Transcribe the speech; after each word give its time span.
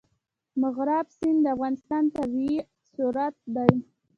مورغاب 0.59 1.07
سیند 1.17 1.39
د 1.43 1.47
افغانستان 1.55 2.03
طبعي 2.15 2.53
ثروت 2.93 3.35
دی. 3.55 3.71